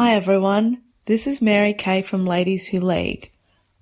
[0.00, 3.32] Hi everyone, this is Mary Kay from Ladies Who League.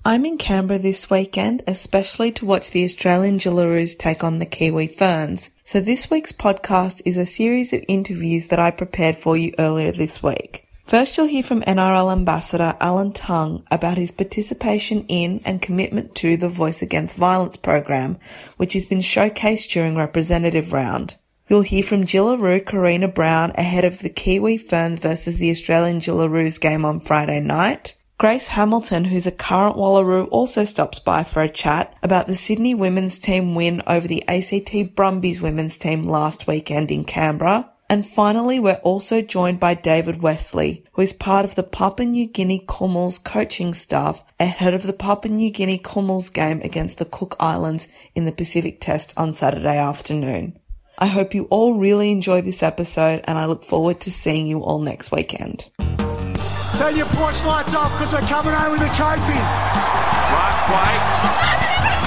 [0.03, 4.87] I'm in Canberra this weekend, especially to watch the Australian Jillaroos take on the Kiwi
[4.87, 5.50] Ferns.
[5.62, 9.92] So this week's podcast is a series of interviews that I prepared for you earlier
[9.92, 10.66] this week.
[10.87, 16.39] First you'll hear from NRL Ambassador Alan Tongue about his participation in and commitment to
[16.39, 18.17] the Voice Against Violence program,
[18.57, 21.17] which has been showcased during representative round.
[21.48, 26.60] You'll hear from Jillaroo Karina Brown ahead of the Kiwi Ferns versus the Australian Jillaroos
[26.60, 27.95] game on Friday night.
[28.18, 32.74] Grace Hamilton, who's a current Wallaroo, also stops by for a chat about the Sydney
[32.74, 37.70] women's team win over the ACT Brumbies women's team last weekend in Canberra.
[37.88, 42.26] And finally, we're also joined by David Westley, who is part of the Papua New
[42.26, 47.37] Guinea Kumuls coaching staff ahead of the Papua New Guinea Kumuls game against the Cook
[47.38, 50.59] Islands in the Pacific Test on Saturday afternoon.
[50.98, 54.60] I hope you all really enjoy this episode and I look forward to seeing you
[54.60, 55.68] all next weekend.
[55.77, 59.37] Turn your porch lights off because we're coming home with a trophy.
[59.37, 60.96] Last play.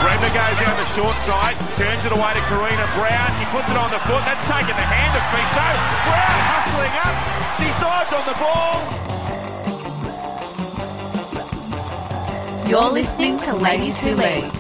[0.02, 3.30] Brenda goes down the short side, turns it away to Karina Brown.
[3.38, 4.25] She puts it on the foot.
[4.25, 5.69] That's taken the hand of Fiso.
[6.09, 7.14] Brown hustling up.
[7.61, 8.89] She's dived on the ball.
[12.67, 14.58] You're listening to Ladies Who League.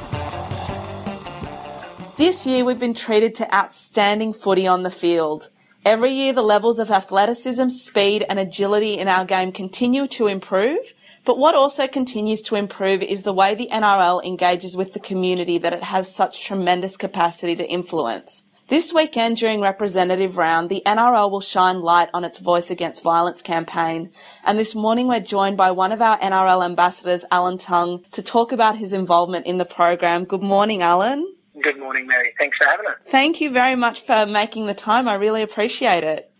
[2.19, 5.49] This year we've been treated to outstanding footy on the field.
[5.85, 10.93] Every year the levels of athleticism, speed and agility in our game continue to improve.
[11.23, 15.57] But what also continues to improve is the way the NRL engages with the community
[15.59, 18.43] that it has such tremendous capacity to influence.
[18.67, 23.41] This weekend during representative round, the NRL will shine light on its Voice Against Violence
[23.41, 24.11] campaign.
[24.43, 28.51] And this morning we're joined by one of our NRL ambassadors, Alan Tongue, to talk
[28.51, 30.25] about his involvement in the program.
[30.25, 31.25] Good morning, Alan.
[31.61, 32.31] Good morning, Mary.
[32.37, 32.95] Thanks for having us.
[33.07, 35.07] Thank you very much for making the time.
[35.07, 36.31] I really appreciate it.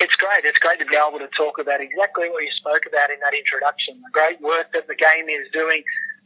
[0.00, 0.44] It's great.
[0.44, 3.34] It's great to be able to talk about exactly what you spoke about in that
[3.34, 4.02] introduction.
[4.02, 5.84] The great work that the game is doing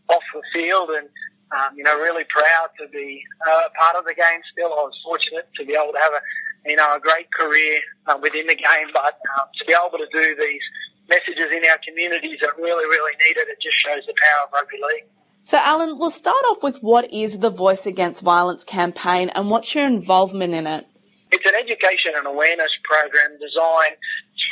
[0.08, 1.08] off the field and,
[1.52, 4.72] um, you know, really proud to be uh, part of the game still.
[4.72, 6.22] I was fortunate to be able to have a,
[6.64, 10.08] you know, a great career uh, within the game, but um, to be able to
[10.08, 10.64] do these
[11.12, 14.52] messages in our communities that really, really need it, it just shows the power of
[14.56, 15.08] rugby league.
[15.48, 19.74] So, Alan, we'll start off with what is the Voice Against Violence campaign and what's
[19.74, 20.84] your involvement in it?
[21.32, 23.96] It's an education and awareness program designed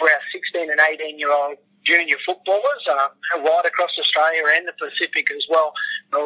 [0.00, 3.12] for our 16 and 18 year old junior footballers uh,
[3.44, 5.76] right across Australia and the Pacific as well,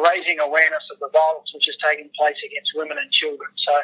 [0.07, 3.51] raising awareness of the violence which is taking place against women and children.
[3.67, 3.75] So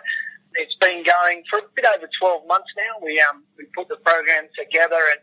[0.57, 2.97] it's been going for a bit over 12 months now.
[3.01, 5.19] We um, we put the program together and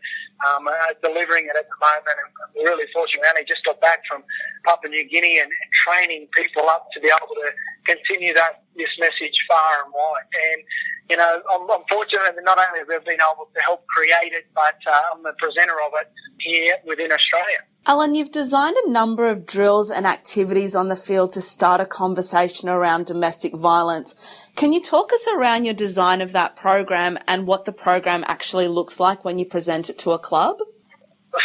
[0.47, 2.15] um, are delivering it at the moment.
[2.15, 3.23] And we're really fortunate.
[3.23, 4.23] We only just got back from
[4.63, 7.49] Papua New Guinea and, and training people up to be able to
[7.85, 10.31] continue that this message far and wide.
[10.31, 10.61] And
[11.09, 14.33] you know, I'm, I'm fortunate that not only have we been able to help create
[14.33, 16.09] it, but uh, I'm the presenter of it
[16.39, 17.61] here within Australia.
[17.87, 21.85] Alan, you've designed a number of drills and activities on the field to start a
[21.85, 24.15] conversation around domestic violence.
[24.55, 28.69] Can you talk us around your design of that program and what the program actually
[28.69, 30.59] looks like when you present it to a club?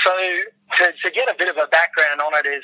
[0.04, 0.12] So,
[0.78, 2.62] to, to get a bit of a background on it is,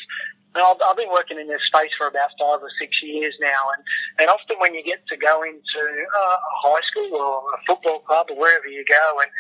[0.54, 3.82] I've, I've been working in this space for about five or six years now, and,
[4.20, 7.98] and often when you get to go into uh, a high school or a football
[8.00, 9.30] club or wherever you go, and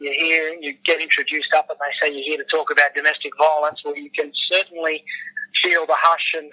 [0.00, 3.32] you hear, you get introduced up and they say you're here to talk about domestic
[3.38, 5.04] violence, well, you can certainly
[5.62, 6.50] feel the hush and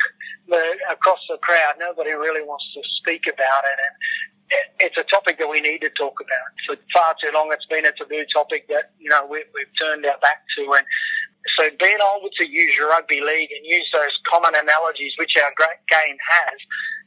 [0.47, 1.75] the, across the crowd.
[1.79, 3.77] Nobody really wants to speak about it.
[3.79, 3.95] And
[4.79, 6.49] it's a topic that we need to talk about.
[6.67, 10.05] For far too long, it's been a taboo topic that, you know, we, we've turned
[10.05, 10.73] our back to.
[10.77, 10.85] And
[11.57, 15.81] so being able to use rugby league and use those common analogies, which our great
[15.89, 16.57] game has,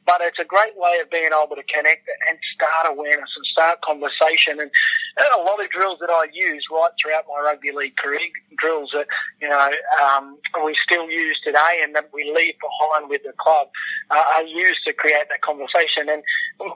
[0.06, 3.82] but it's a great way of being able to connect and start awareness and start
[3.82, 4.60] conversation.
[4.62, 4.70] And
[5.18, 8.20] a lot of drills that I use right throughout my rugby league career,
[8.56, 9.06] drills that,
[9.42, 9.70] you know,
[10.02, 13.68] um, we still use today and that we leave behind with the club,
[14.10, 16.08] uh, are used to create that conversation.
[16.08, 16.22] And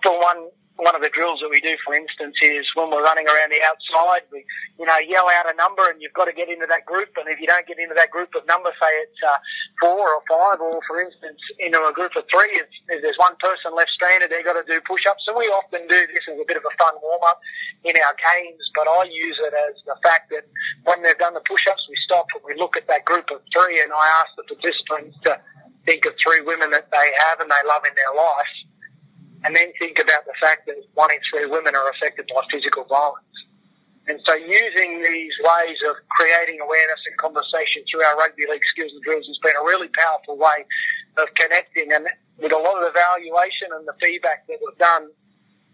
[0.02, 3.28] for one, one of the drills that we do, for instance, is when we're running
[3.28, 4.44] around the outside, we,
[4.80, 7.12] you know, yell out a number and you've got to get into that group.
[7.20, 9.36] And if you don't get into that group of numbers, say it's uh,
[9.80, 13.36] four or five, or for instance, into a group of three, if, if there's one
[13.44, 15.20] person left stranded, they've got to do push-ups.
[15.28, 17.40] So we often do this as a bit of a fun warm-up
[17.84, 20.48] in our games, but I use it as the fact that
[20.88, 23.84] when they've done the push-ups, we stop and we look at that group of three
[23.84, 25.36] and I ask the participants to
[25.84, 28.69] think of three women that they have and they love in their life
[29.44, 32.84] and then think about the fact that one in three women are affected by physical
[32.84, 33.24] violence.
[34.08, 38.90] And so using these ways of creating awareness and conversation through our rugby league skills
[38.92, 40.66] and drills has been a really powerful way
[41.16, 41.92] of connecting.
[41.92, 42.08] And
[42.38, 45.08] with a lot of evaluation and the feedback that we've done,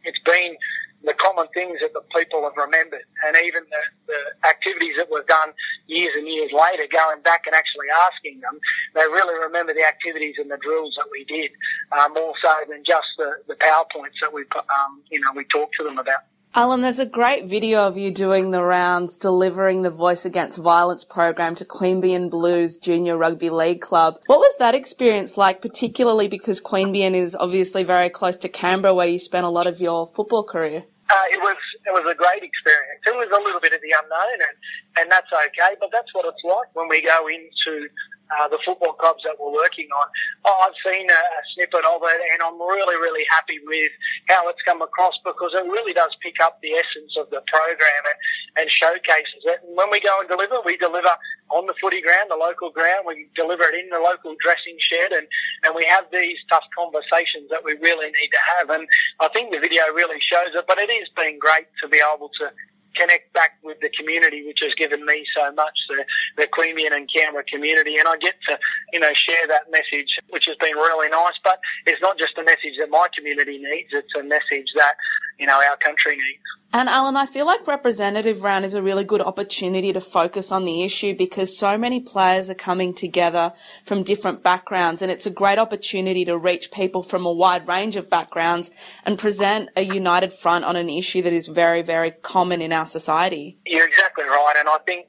[0.05, 0.57] it's been
[1.05, 5.25] the common things that the people have remembered, and even the, the activities that were
[5.29, 5.53] done
[5.97, 8.61] years and years later, going back and actually asking them,
[8.95, 11.51] they really remember the activities and the drills that we did
[11.93, 15.75] uh, more so than just the, the powerpoints that we um, you know we talked
[15.79, 16.21] to them about.
[16.57, 21.05] Alan, there's a great video of you doing the rounds, delivering the Voice Against Violence
[21.05, 24.19] program to Queanbeyan Blues Junior Rugby League Club.
[24.25, 29.07] What was that experience like, particularly because Queanbeyan is obviously very close to Canberra, where
[29.07, 30.85] you spent a lot of your football career?
[31.11, 33.03] Uh, it was it was a great experience.
[33.07, 34.57] It was a little bit of the unknown, and,
[34.99, 35.79] and that's okay.
[35.79, 37.87] But that's what it's like when we go into
[38.35, 40.07] uh, the football clubs that we're working on.
[40.45, 43.93] Oh, I've seen a, a snippet of it, and I'm really, really happy with
[44.29, 48.03] how it's come across because it really does pick up the essence of the program
[48.07, 48.19] and,
[48.63, 49.63] and showcases it.
[49.63, 51.15] And when we go and deliver, we deliver
[51.55, 53.07] on the footy ground, the local ground.
[53.07, 55.27] We deliver it in the local dressing shed, and,
[55.63, 58.71] and we have these tough conversations that we really need to have.
[58.71, 58.89] And
[59.21, 62.31] I think the video really shows it, but it has been great to be able
[62.43, 62.51] to
[62.95, 66.05] connect back with the community, which has given me so much, the,
[66.37, 67.97] the Queanbeyan and Canberra community.
[67.99, 68.59] And I get to,
[68.93, 71.35] you know, share that message, which has been really nice.
[71.43, 74.95] But it's not just a message that my community needs, it's a message that,
[75.39, 76.43] you know, our country needs.
[76.73, 80.65] And Alan, I feel like representative round is a really good opportunity to focus on
[80.65, 83.53] the issue because so many players are coming together
[83.87, 87.97] from different backgrounds and it's a great opportunity to reach people from a wide range
[87.97, 88.71] of backgrounds
[89.05, 92.87] and present a united front on an issue that is very, very common in our
[92.87, 93.57] society.
[93.65, 94.55] You're exactly right.
[94.59, 95.07] And I think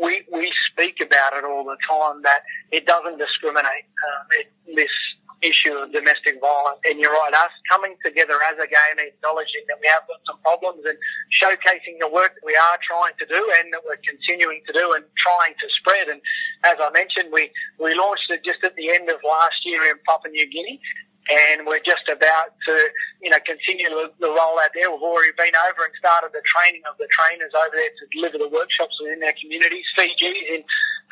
[0.00, 3.66] we, we speak about it all the time that it doesn't discriminate.
[3.66, 4.92] Um, it, this
[5.42, 6.80] issue of domestic violence.
[6.84, 10.38] And you're right, us coming together as a game, acknowledging that we have got some
[10.44, 10.96] problems and
[11.32, 14.92] showcasing the work that we are trying to do and that we're continuing to do
[14.92, 16.08] and trying to spread.
[16.08, 16.20] And
[16.64, 17.50] as I mentioned, we,
[17.80, 20.80] we launched it just at the end of last year in Papua New Guinea
[21.28, 22.74] and we're just about to,
[23.20, 24.88] you know, continue the, rollout there.
[24.90, 28.38] We've already been over and started the training of the trainers over there to deliver
[28.40, 29.84] the workshops within our communities.
[29.94, 30.64] Fiji's in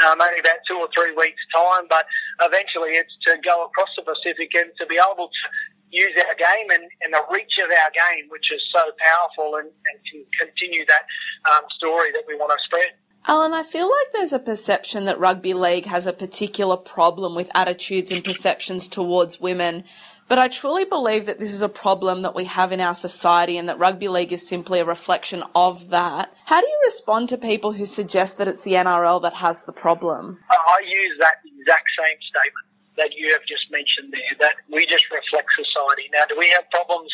[0.06, 2.06] um, only about two or three weeks' time, but
[2.40, 5.42] eventually it's to go across the Pacific and to be able to
[5.90, 9.68] use our game and, and the reach of our game, which is so powerful, and,
[9.68, 11.04] and to continue that
[11.52, 12.92] um, story that we want to spread.
[13.26, 17.50] Alan, I feel like there's a perception that rugby league has a particular problem with
[17.54, 19.84] attitudes and perceptions towards women.
[20.28, 23.56] But I truly believe that this is a problem that we have in our society
[23.56, 26.32] and that rugby league is simply a reflection of that.
[26.44, 29.72] How do you respond to people who suggest that it's the NRL that has the
[29.72, 30.38] problem?
[30.50, 32.66] I use that exact same statement
[32.96, 36.10] that you have just mentioned there, that we just reflect society.
[36.12, 37.10] Now, do we have problems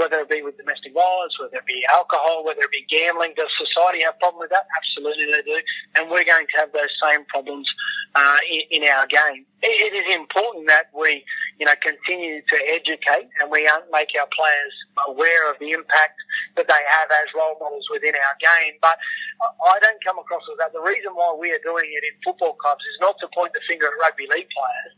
[0.00, 3.36] whether it be with domestic violence, whether it be alcohol, whether it be gambling.
[3.36, 4.64] Does society have a problem with that?
[4.80, 5.60] Absolutely they do.
[6.00, 7.68] And we're going to have those same problems
[8.16, 9.44] uh, in, in, our game.
[9.60, 11.20] It, it is important that we,
[11.60, 14.74] you know, continue to educate and we make our players
[15.12, 16.16] aware of the impact
[16.56, 18.80] that they have as role models within our game.
[18.80, 18.96] But
[19.44, 20.72] I don't come across as that.
[20.72, 23.60] The reason why we are doing it in football clubs is not to point the
[23.68, 24.92] finger at rugby league players.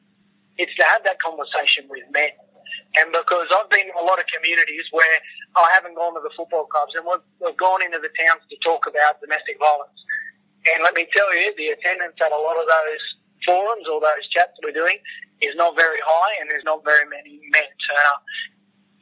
[0.63, 2.31] It's to have that conversation with men
[3.01, 5.17] and because I've been in a lot of communities where
[5.57, 8.57] I haven't gone to the football clubs and we've, we've gone into the towns to
[8.61, 9.97] talk about domestic violence.
[10.69, 13.05] And let me tell you, the attendance at a lot of those
[13.49, 15.01] forums or those chats we're doing
[15.41, 18.23] is not very high and there's not very many men turn up.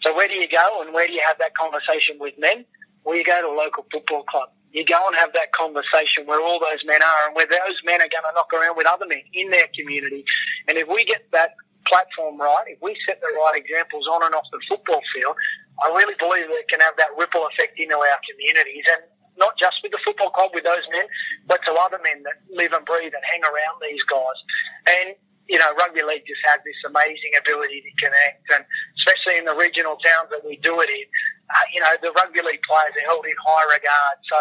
[0.06, 2.64] So where do you go and where do you have that conversation with men?
[3.04, 4.48] Well, you go to a local football club.
[4.72, 8.00] You go and have that conversation where all those men are and where those men
[8.00, 10.24] are going to knock around with other men in their community.
[10.68, 11.58] And if we get that
[11.90, 15.34] platform right, if we set the right examples on and off the football field,
[15.82, 19.02] I really believe that it can have that ripple effect into our communities and
[19.38, 21.08] not just with the football club, with those men,
[21.48, 24.38] but to other men that live and breathe and hang around these guys.
[24.86, 25.16] And,
[25.48, 28.62] you know, rugby league just has this amazing ability to connect and
[29.00, 31.06] especially in the regional towns that we do it in,
[31.50, 34.16] uh, you know, the rugby league players are held in high regard.
[34.28, 34.36] So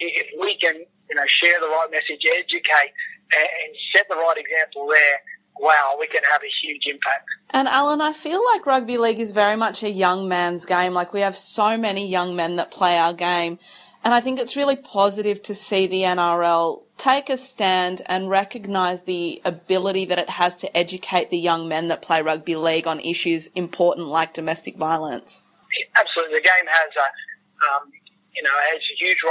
[0.00, 2.94] if we can, you know, share the right message, educate
[3.34, 5.18] and set the right example there,
[5.58, 7.26] wow, we can have a huge impact.
[7.50, 10.92] And Alan, I feel like rugby league is very much a young man's game.
[10.92, 13.58] Like we have so many young men that play our game.
[14.04, 19.02] And I think it's really positive to see the NRL take a stand and recognise
[19.02, 23.00] the ability that it has to educate the young men that play rugby league on
[23.00, 25.42] issues important like domestic violence.
[25.98, 26.36] Absolutely.
[26.36, 27.06] The game has a,
[27.66, 27.90] um,
[28.34, 29.22] you know, has a huge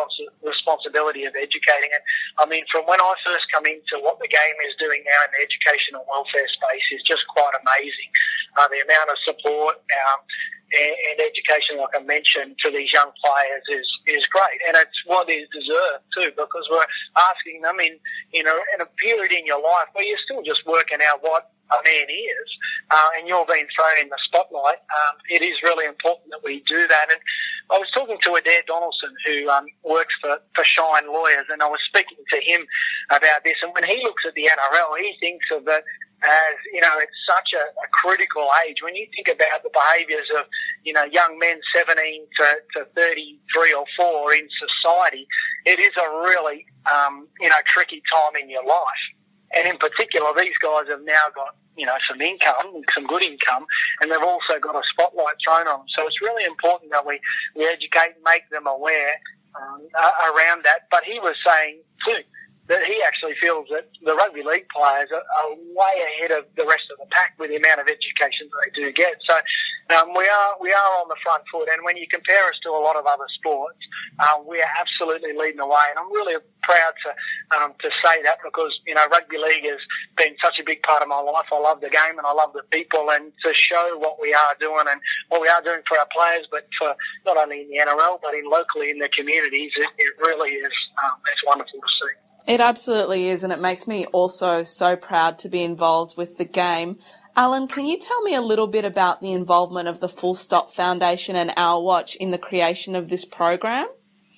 [0.42, 2.04] responsibility of educating it.
[2.40, 5.32] I mean, from when I first come into what the game is doing now in
[5.36, 8.10] the educational welfare space is just quite amazing.
[8.58, 10.20] Uh, the amount of support um,
[10.74, 14.60] and, and, education, like I mentioned, to these young players is, is great.
[14.66, 17.98] And it's what is deserved too, because we're asking them in,
[18.34, 21.53] in, a, in a period in your life where you're still just working out what
[21.72, 22.48] a man is,
[22.91, 26.63] uh, and you're being thrown in the spotlight, um, it is really important that we
[26.67, 27.08] do that.
[27.12, 27.20] And
[27.72, 31.70] I was talking to Adair Donaldson, who um, works for, for Shine Lawyers, and I
[31.70, 32.67] was speaking to him
[33.10, 33.55] about this.
[33.63, 35.84] And when he looks at the NRL, he thinks of it
[36.24, 38.79] as, you know, it's such a, a critical age.
[38.82, 40.46] When you think about the behaviours of,
[40.84, 42.46] you know, young men 17 to,
[42.79, 45.27] to 33 or 4 in society,
[45.65, 49.03] it is a really, um, you know, tricky time in your life.
[49.56, 53.66] And in particular, these guys have now got, you know, some income, some good income,
[54.02, 55.90] and they've also got a spotlight thrown on them.
[55.98, 57.20] So it's really important that we,
[57.56, 59.14] we educate and make them aware
[59.56, 59.82] um,
[60.34, 60.90] around that.
[60.90, 62.22] But he was saying, too,
[62.67, 66.63] that he actually feels that the rugby league players are, are, way ahead of the
[66.63, 69.20] rest of the pack with the amount of education that they do get.
[69.27, 69.36] So
[69.91, 72.72] um, we are we are on the front foot, and when you compare us to
[72.72, 73.79] a lot of other sports,
[74.20, 75.84] uh, we are absolutely leading the way.
[75.91, 77.10] And I'm really proud to
[77.60, 79.84] um, to say that because you know rugby league has
[80.15, 81.51] been such a big part of my life.
[81.51, 84.55] I love the game and I love the people, and to show what we are
[84.63, 86.96] doing and what we are doing for our players, but for
[87.27, 90.72] not only in the NRL but in locally in the communities, it, it really is
[91.03, 92.15] um, it's wonderful to see.
[92.46, 96.46] It absolutely is, and it makes me also so proud to be involved with the
[96.46, 97.00] game.
[97.36, 100.70] Alan, can you tell me a little bit about the involvement of the Full Stop
[100.70, 103.88] Foundation and Our Watch in the creation of this program?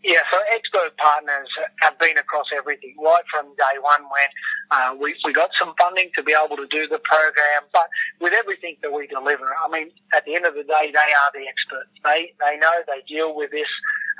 [0.06, 1.50] Yeah, so expert partners
[1.82, 4.30] have been across everything, right from day one when
[4.70, 7.90] uh, we, we got some funding to be able to do the program, but
[8.22, 11.32] with everything that we deliver, I mean, at the end of the day, they are
[11.34, 11.90] the experts.
[12.04, 13.66] They, they know, they deal with this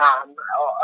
[0.01, 0.34] um,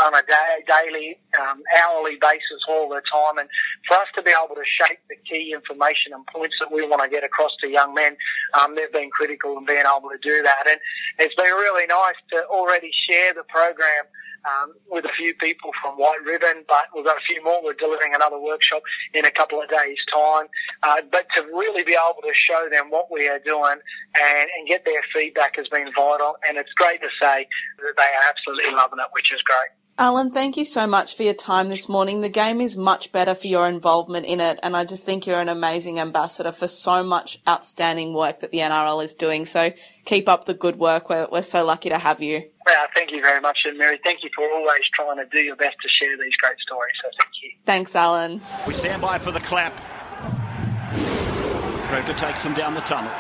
[0.05, 3.41] on a day, daily, um, hourly basis all the time.
[3.41, 3.49] And
[3.87, 7.01] for us to be able to shape the key information and points that we want
[7.01, 8.15] to get across to young men,
[8.53, 10.69] um, they've been critical in being able to do that.
[10.69, 10.79] And
[11.17, 14.05] it's been really nice to already share the program
[14.45, 17.63] um, with a few people from White Ribbon, but we've got a few more.
[17.63, 18.81] We're delivering another workshop
[19.13, 20.47] in a couple of days' time.
[20.83, 23.77] Uh, but to really be able to show them what we are doing
[24.15, 26.35] and, and get their feedback has been vital.
[26.47, 27.47] And it's great to say
[27.79, 29.71] that they are absolutely loving it, which is great.
[30.01, 32.21] Alan, thank you so much for your time this morning.
[32.21, 35.39] The game is much better for your involvement in it, and I just think you're
[35.39, 39.45] an amazing ambassador for so much outstanding work that the NRL is doing.
[39.45, 39.71] So
[40.05, 41.07] keep up the good work.
[41.07, 42.49] We're, we're so lucky to have you.
[42.65, 45.55] Well, thank you very much, and Mary, thank you for always trying to do your
[45.55, 46.95] best to share these great stories.
[47.03, 47.51] So thank you.
[47.67, 48.41] Thanks, Alan.
[48.65, 49.77] We stand by for the clap.
[51.89, 53.13] Croker takes them down the tunnel.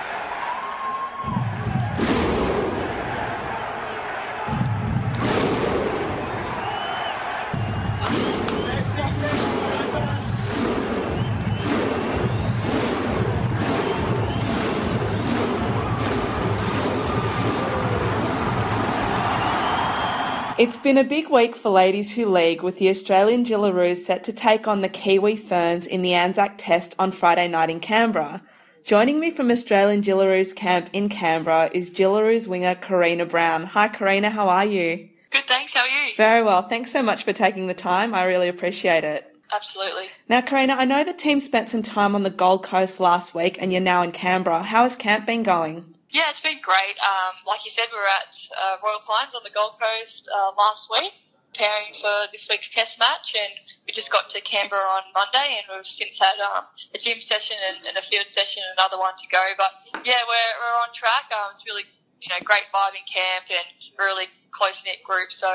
[20.61, 24.31] It's been a big week for Ladies Who League with the Australian Jillaroos set to
[24.31, 28.43] take on the Kiwi Ferns in the Anzac Test on Friday night in Canberra.
[28.83, 33.65] Joining me from Australian Jillaroos camp in Canberra is Jillaroos winger Karina Brown.
[33.65, 35.09] Hi Karina, how are you?
[35.31, 35.73] Good, thanks.
[35.73, 36.13] How are you?
[36.15, 36.61] Very well.
[36.61, 38.13] Thanks so much for taking the time.
[38.13, 39.35] I really appreciate it.
[39.51, 40.09] Absolutely.
[40.29, 43.57] Now, Karina, I know the team spent some time on the Gold Coast last week
[43.59, 44.61] and you're now in Canberra.
[44.61, 45.90] How has camp been going?
[46.11, 46.99] Yeah, it's been great.
[46.99, 50.51] Um, like you said, we were at uh, Royal Pines on the Gold Coast uh,
[50.59, 51.15] last week,
[51.55, 53.53] preparing for this week's Test match, and
[53.87, 57.55] we just got to Canberra on Monday, and we've since had um, a gym session
[57.63, 59.39] and, and, a field session, and another one to go.
[59.55, 59.71] But
[60.03, 61.31] yeah, we're we're on track.
[61.31, 61.87] Um, it's really
[62.19, 63.63] you know great vibe in camp and
[63.97, 65.31] really close knit group.
[65.31, 65.47] So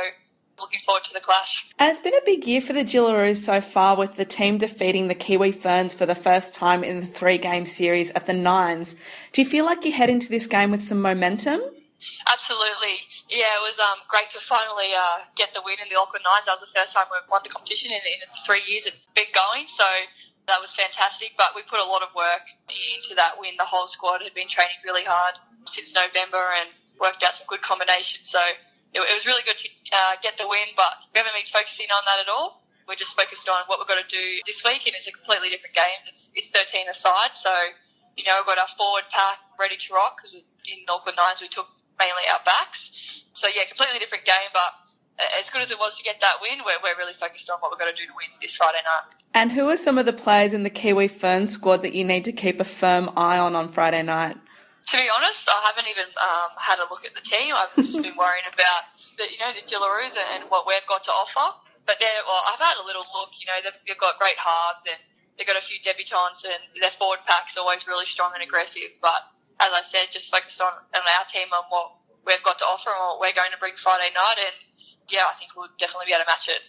[0.59, 1.67] looking forward to the clash.
[1.79, 5.09] And it's been a big year for the Jillaroos so far, with the team defeating
[5.09, 8.97] the Kiwi Ferns for the first time in the three game series at the Nines.
[9.33, 11.61] Do you feel like you head into this game with some momentum?
[12.31, 13.01] Absolutely.
[13.31, 16.47] Yeah, it was um, great to finally uh, get the win in the Auckland Nines.
[16.47, 19.33] That was the first time we've won the competition in, in three years it's been
[19.33, 19.67] going.
[19.67, 19.85] So
[20.47, 21.35] that was fantastic.
[21.37, 23.55] But we put a lot of work into that win.
[23.59, 25.35] The whole squad had been training really hard
[25.65, 26.69] since November and
[27.01, 28.31] worked out some good combinations.
[28.31, 28.41] So
[28.95, 31.91] it, it was really good to uh, get the win, but we haven't been focusing
[31.91, 32.63] on that at all.
[32.87, 35.51] We're just focused on what we've got to do this week, and it's a completely
[35.51, 35.99] different game.
[36.07, 37.51] It's, it's 13 aside, so
[38.17, 40.23] you know we've got our forward pack ready to rock.
[40.31, 41.67] In Auckland Nines we took
[41.99, 44.51] mainly our backs, so yeah, completely different game.
[44.55, 44.71] But
[45.39, 47.71] as good as it was to get that win, we're, we're really focused on what
[47.71, 49.17] we've got to do to win this Friday night.
[49.35, 52.25] And who are some of the players in the Kiwi Fern squad that you need
[52.25, 54.37] to keep a firm eye on on Friday night?
[54.87, 57.55] To be honest, I haven't even um, had a look at the team.
[57.55, 58.87] I've just been worrying about
[59.19, 61.59] the, you know the Jillaroos and what we've got to offer.
[61.87, 63.35] But they're, well, I've had a little look.
[63.39, 64.99] You know, they've, they've got great halves and
[65.39, 68.91] they've got a few debutants and their forward pack's always really strong and aggressive.
[69.03, 69.23] But
[69.61, 71.95] as I said, just focused on, on our team and what
[72.27, 74.39] we've got to offer and what we're going to bring Friday night.
[74.39, 74.57] And
[75.09, 76.63] yeah, I think we'll definitely be able to match it.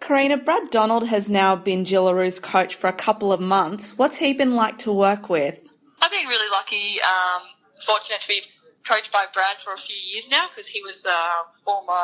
[0.00, 3.96] Karina, Brad Donald has now been Jillaroos coach for a couple of months.
[3.98, 5.71] What's he been like to work with?
[6.02, 7.42] I've been really lucky, um,
[7.86, 8.42] fortunate to be
[8.82, 12.02] coached by Brad for a few years now because he was a former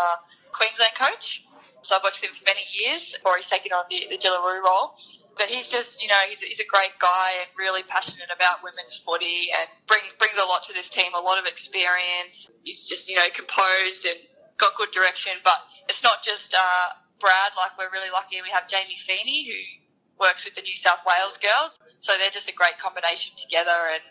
[0.53, 1.43] Queensland coach.
[1.83, 4.63] So I've worked with him for many years before he's taken on the, the Jillaroo
[4.63, 4.95] role.
[5.37, 8.95] But he's just, you know, he's, he's a great guy and really passionate about women's
[8.95, 12.49] footy and bring, brings a lot to this team, a lot of experience.
[12.63, 14.19] He's just, you know, composed and
[14.59, 15.33] got good direction.
[15.43, 16.87] But it's not just uh,
[17.19, 17.51] Brad.
[17.59, 19.59] Like we're really lucky we have Jamie Feeney who
[20.21, 21.79] works with the New South Wales girls.
[22.01, 24.03] So they're just a great combination together and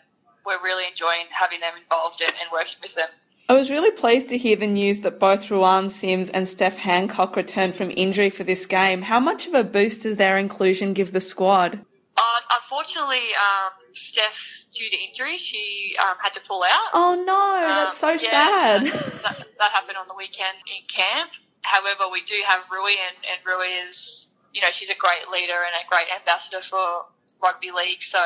[0.46, 3.08] we're really enjoying having them involved and, and working with them.
[3.50, 7.34] I was really pleased to hear the news that both Ruan Sims and Steph Hancock
[7.34, 9.02] returned from injury for this game.
[9.02, 11.80] How much of a boost does their inclusion give the squad?
[12.16, 16.90] Uh, unfortunately, um, Steph, due to injury, she um, had to pull out.
[16.92, 18.82] Oh no, that's so Um, yeah, sad.
[18.82, 21.30] That, that, that happened on the weekend in camp.
[21.62, 25.54] However, we do have Rui, and, and Rui is, you know, she's a great leader
[25.54, 27.06] and a great ambassador for
[27.42, 28.02] rugby league.
[28.02, 28.18] So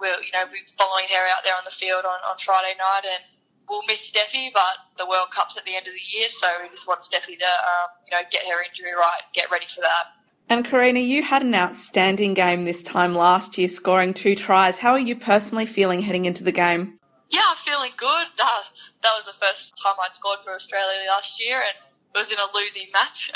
[0.00, 3.04] we're, you know, we're following her out there on the field on, on Friday night,
[3.04, 3.22] and
[3.68, 6.68] we'll miss Steffi, but the World Cup's at the end of the year, so we
[6.70, 10.14] just want Steffi to, um, you know, get her injury right, get ready for that.
[10.50, 14.78] And Karina, you had an outstanding game this time last year, scoring two tries.
[14.78, 16.98] How are you personally feeling heading into the game?
[17.28, 18.26] Yeah, I'm feeling good.
[18.42, 18.62] Uh,
[19.02, 21.76] that was the first time I'd scored for Australia last year, and
[22.14, 23.30] it was in a losing match,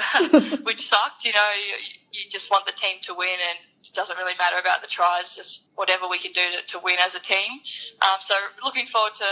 [0.65, 1.25] which sucked.
[1.25, 1.75] You know, you,
[2.13, 5.37] you just want the team to win, and it doesn't really matter about the tries,
[5.37, 7.61] just whatever we can do to, to win as a team.
[8.01, 9.31] Um, so looking forward to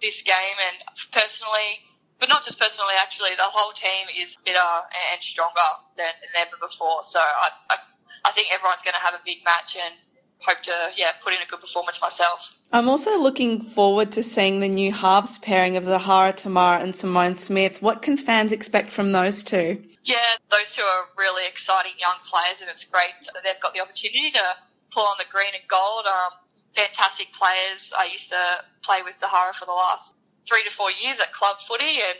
[0.00, 0.76] this game, and
[1.12, 1.80] personally,
[2.18, 4.72] but not just personally, actually, the whole team is fitter
[5.12, 7.02] and stronger than, than ever before.
[7.02, 7.76] So I, I,
[8.26, 9.94] I think everyone's going to have a big match, and
[10.46, 12.54] hope to yeah put in a good performance myself.
[12.72, 17.34] I'm also looking forward to seeing the new halves pairing of Zahara Temara and Simone
[17.34, 17.82] Smith.
[17.82, 19.82] What can fans expect from those two?
[20.04, 20.16] Yeah,
[20.50, 24.30] those two are really exciting young players, and it's great that they've got the opportunity
[24.30, 24.42] to
[24.92, 26.06] pull on the green and gold.
[26.06, 26.32] Um,
[26.74, 27.92] fantastic players.
[27.96, 30.14] I used to play with Zahara for the last
[30.48, 32.18] three to four years at club footy, and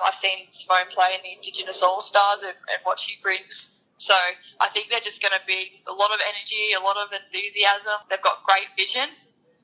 [0.00, 3.70] I've seen Simone play in the Indigenous All Stars and, and what she brings.
[3.98, 4.14] So
[4.60, 7.94] I think they're just going to be a lot of energy, a lot of enthusiasm.
[8.10, 9.08] They've got great vision.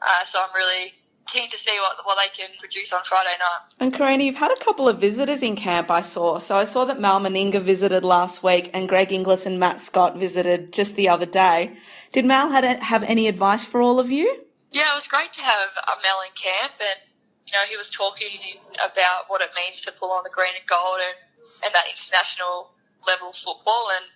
[0.01, 0.95] Uh, so I'm really
[1.27, 3.75] keen to see what what they can produce on Friday night.
[3.79, 6.39] And Karina, you've had a couple of visitors in camp, I saw.
[6.39, 10.17] So I saw that Mal Meninga visited last week and Greg Inglis and Matt Scott
[10.17, 11.77] visited just the other day.
[12.13, 14.45] Did Mal had have any advice for all of you?
[14.73, 17.01] Yeah, it was great to have uh, Mal in camp, and
[17.47, 20.53] you know he was talking in, about what it means to pull on the green
[20.59, 21.17] and gold and,
[21.65, 22.73] and that international
[23.07, 24.07] level football, and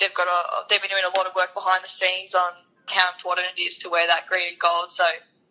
[0.00, 2.52] they've got a they've been doing a lot of work behind the scenes on
[2.86, 4.90] how important it is to wear that green and gold.
[4.90, 5.04] So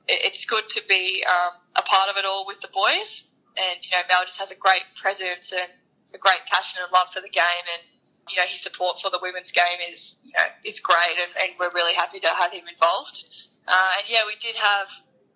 [0.08, 3.24] it, it's good to be um, a part of it all with the boys,
[3.58, 5.72] and you know Mal just has a great presence and
[6.14, 7.84] a great passion and love for the game, and
[8.30, 11.52] you know his support for the women's game is you know is great, and, and
[11.60, 13.26] we're really happy to have him involved.
[13.68, 14.90] Uh, and yeah, we did have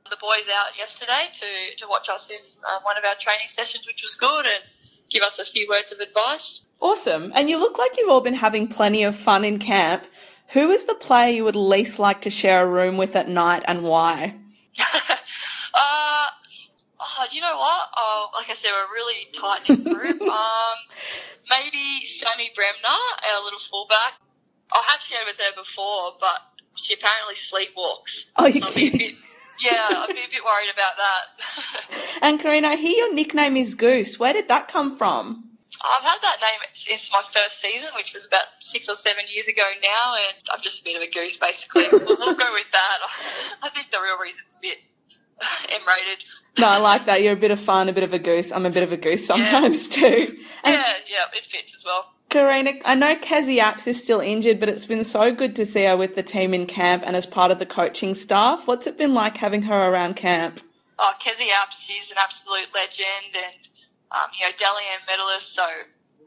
[0.10, 3.86] the boys out yesterday to, to watch us in uh, one of our training sessions,
[3.86, 4.64] which was good, and
[5.10, 6.62] give us a few words of advice.
[6.80, 7.32] Awesome.
[7.36, 10.06] And you look like you've all been having plenty of fun in camp.
[10.50, 13.64] Who is the player you would least like to share a room with at night
[13.68, 14.36] and why?
[14.80, 16.28] uh,
[17.00, 17.90] oh, do you know what?
[17.98, 20.22] Oh, like I said, we're a really tight knit group.
[20.30, 20.76] um,
[21.50, 22.98] maybe Sammy Bremner,
[23.34, 24.14] our little fullback.
[24.74, 26.40] I have shared with her before, but
[26.76, 28.28] she apparently sleepwalks.
[28.38, 29.08] Oh, you so I'd be a kidding?
[29.08, 29.16] bit,
[29.60, 32.04] yeah, I'd be a bit worried about that.
[32.22, 34.18] And Karina, I hear your nickname is Goose.
[34.18, 35.47] Where did that come from?
[35.84, 39.48] I've had that name since my first season, which was about six or seven years
[39.48, 41.86] ago now, and I'm just a bit of a goose, basically.
[41.92, 42.98] we'll, we'll go with that.
[43.62, 44.78] I think the real reason's a bit
[45.70, 46.26] M-rated.
[46.58, 47.22] No, I like that.
[47.22, 48.52] You're a bit of fun, a bit of a goose.
[48.52, 50.38] I'm a bit of a goose sometimes too.
[50.64, 52.12] And Yeah, yeah, it fits as well.
[52.30, 55.84] Karina, I know Kezie Apps is still injured, but it's been so good to see
[55.84, 58.68] her with the team in camp and as part of the coaching staff.
[58.68, 60.60] What's it been like having her around camp?
[61.00, 63.70] Oh, Kezie Apps, she's an absolute legend, and
[64.12, 65.54] um, you know, Dally M medalist.
[65.54, 65.66] So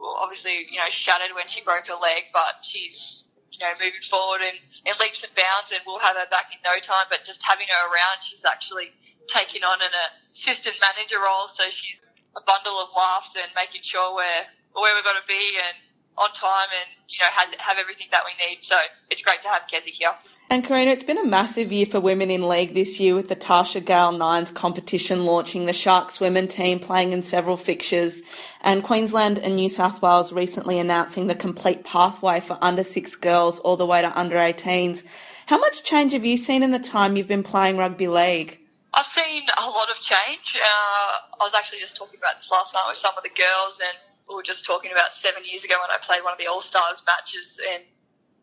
[0.01, 4.41] obviously, you know, shattered when she broke her leg, but she's you know moving forward
[4.43, 7.07] in, in leaps and bounds, and we'll have her back in no time.
[7.11, 8.93] But just having her around, she's actually
[9.29, 9.95] taking on an
[10.33, 12.01] assistant manager role, so she's
[12.37, 15.77] a bundle of laughs and making sure we're where we've got to be and
[16.19, 18.63] on time, and you know, have, have everything that we need.
[18.63, 18.77] So
[19.11, 20.13] it's great to have Kezie here.
[20.53, 23.37] And Karina, it's been a massive year for women in league this year with the
[23.37, 28.21] Tarsha Gale Nines competition launching, the Sharks women team playing in several fixtures,
[28.61, 33.61] and Queensland and New South Wales recently announcing the complete pathway for under six girls
[33.61, 35.05] all the way to under 18s.
[35.47, 38.59] How much change have you seen in the time you've been playing rugby league?
[38.93, 40.57] I've seen a lot of change.
[40.57, 43.81] Uh, I was actually just talking about this last night with some of the girls,
[43.87, 43.97] and
[44.29, 46.61] we were just talking about seven years ago when I played one of the All
[46.61, 47.85] Stars matches, and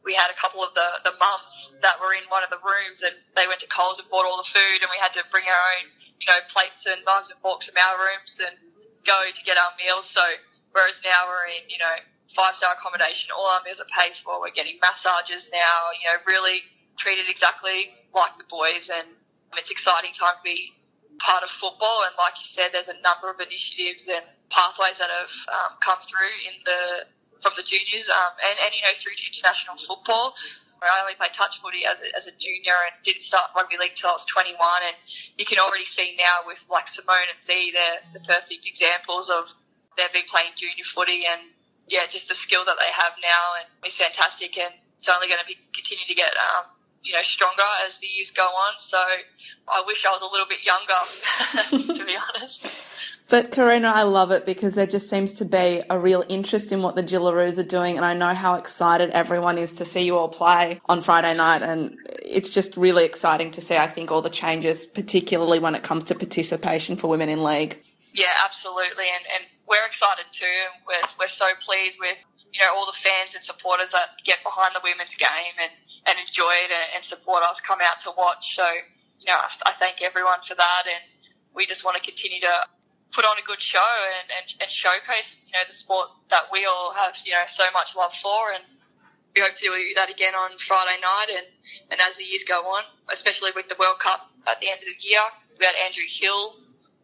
[0.08, 3.04] we had a couple of the, the mums that were in one of the rooms,
[3.04, 5.44] and they went to Coles and bought all the food, and we had to bring
[5.44, 5.92] our own
[6.24, 8.56] you know, plates and knives and forks from our rooms and
[9.04, 10.08] go to get our meals.
[10.08, 10.24] So
[10.72, 12.00] whereas now we're in, you know,
[12.32, 14.40] five star accommodation, all our meals are paid for.
[14.40, 16.64] We're getting massages now, you know, really
[16.96, 19.12] treated exactly like the boys, and
[19.60, 20.72] it's exciting time to be
[21.20, 22.08] part of football.
[22.08, 26.00] And like you said, there's a number of initiatives and pathways that have um, come
[26.00, 26.82] through in the
[27.42, 30.36] from the juniors um, and, and you know through to international football.
[30.78, 33.82] Where I only played touch footy as a, as a junior and didn't start rugby
[33.82, 34.54] league till I was 21.
[34.86, 34.94] And
[35.34, 39.50] you can already see now with like Simone and Z, they're the perfect examples of
[39.98, 41.50] they've been playing junior footy and
[41.90, 44.70] yeah, just the skill that they have now and it's fantastic and
[45.00, 46.77] it's only going to be continue to get um,
[47.08, 48.74] you know stronger as the years go on.
[48.80, 48.98] So
[49.68, 52.68] I wish I was a little bit younger, to be honest.
[53.30, 56.82] But Karina, I love it because there just seems to be a real interest in
[56.82, 60.18] what the Jillaroos are doing, and I know how excited everyone is to see you
[60.18, 63.78] all play on Friday night, and it's just really exciting to see.
[63.78, 67.82] I think all the changes, particularly when it comes to participation for women in league.
[68.14, 70.46] Yeah, absolutely, and and we're excited too,
[70.88, 72.18] we're we're so pleased with
[72.58, 75.72] you know all the fans and supporters that get behind the women's game and
[76.10, 78.56] and enjoy it and, support us, come out to watch.
[78.56, 78.66] So
[79.20, 81.04] you know, I, I thank everyone for that, and
[81.54, 82.56] we just want to continue to
[83.12, 86.66] put on a good show and, and, and showcase, you know, the sport that we
[86.66, 88.52] all have, you know, so much love for.
[88.54, 88.64] And
[89.36, 91.48] we hope to do that again on Friday night and,
[91.92, 94.86] and as the years go on, especially with the World Cup at the end of
[94.86, 95.22] the year.
[95.60, 96.58] We had Andrew Hill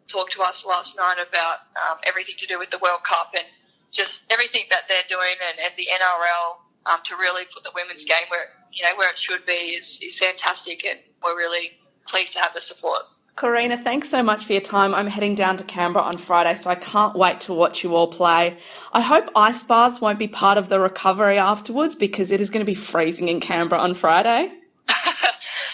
[0.07, 3.45] talk to us last night about um, everything to do with the World Cup and
[3.93, 8.03] just everything that they're doing and, and the NRL um, to really put the women's
[8.03, 11.71] game where, you know, where it should be is, is fantastic and we're really
[12.07, 13.03] pleased to have the support.
[13.35, 14.93] Karina, thanks so much for your time.
[14.93, 18.07] I'm heading down to Canberra on Friday, so I can't wait to watch you all
[18.07, 18.57] play.
[18.91, 22.63] I hope ice baths won't be part of the recovery afterwards because it is going
[22.63, 24.51] to be freezing in Canberra on Friday.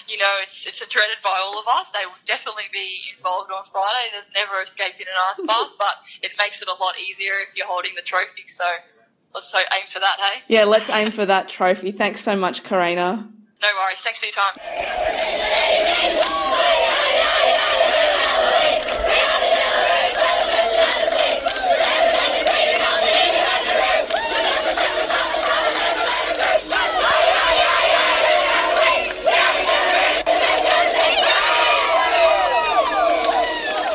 [0.09, 1.91] You know, it's, it's dreaded by all of us.
[1.91, 4.09] They will definitely be involved on Friday.
[4.11, 7.67] There's never escaping an ice bath, but it makes it a lot easier if you're
[7.67, 8.47] holding the trophy.
[8.47, 8.65] So
[9.33, 10.41] let's aim for that, hey?
[10.47, 11.91] Yeah, let's aim for that trophy.
[11.91, 13.29] Thanks so much, Karina.
[13.61, 13.99] No worries.
[13.99, 14.55] Thanks for your time.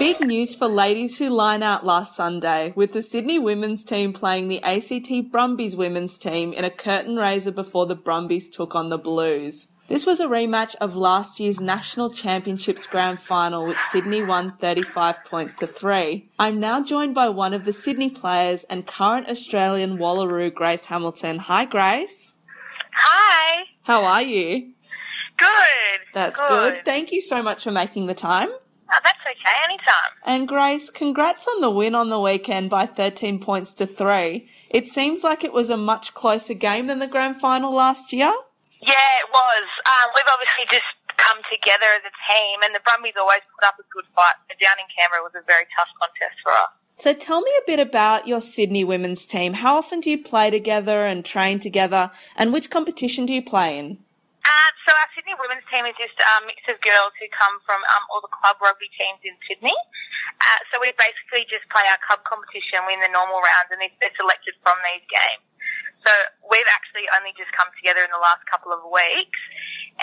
[0.04, 4.48] Big news for ladies who line out last Sunday, with the Sydney women's team playing
[4.48, 8.98] the ACT Brumbies women's team in a curtain raiser before the Brumbies took on the
[8.98, 9.66] Blues.
[9.88, 15.24] This was a rematch of last year's National Championships Grand Final, which Sydney won 35
[15.24, 16.28] points to 3.
[16.38, 21.38] I'm now joined by one of the Sydney players and current Australian Wallaroo, Grace Hamilton.
[21.38, 22.34] Hi, Grace.
[22.92, 23.64] Hi.
[23.84, 24.72] How are you?
[25.38, 26.00] Good.
[26.12, 26.74] That's good.
[26.74, 26.84] good.
[26.84, 28.50] Thank you so much for making the time.
[28.94, 29.56] Oh, that's okay.
[29.64, 30.12] Anytime.
[30.24, 34.48] And Grace, congrats on the win on the weekend by 13 points to 3.
[34.70, 38.32] It seems like it was a much closer game than the grand final last year.
[38.80, 39.66] Yeah, it was.
[39.86, 43.74] Um, we've obviously just come together as a team, and the Brumbies always put up
[43.80, 44.34] a good fight.
[44.46, 46.70] But down in Canberra was a very tough contest for us.
[46.96, 49.54] So tell me a bit about your Sydney women's team.
[49.54, 53.78] How often do you play together and train together, and which competition do you play
[53.78, 53.98] in?
[54.44, 57.80] Uh, so our Sydney women's team is just a mix of girls who come from
[57.96, 59.72] um, all the club rugby teams in Sydney.
[59.72, 64.16] Uh, so we basically just play our club competition, win the normal rounds, and they're
[64.20, 65.44] selected from these games.
[66.04, 66.12] So
[66.44, 69.40] we've actually only just come together in the last couple of weeks,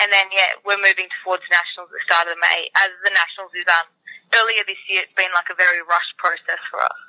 [0.02, 2.66] and then yeah, we're moving towards nationals at the start of May.
[2.82, 3.86] As the nationals is um
[4.34, 7.00] earlier this year, it's been like a very rushed process for us.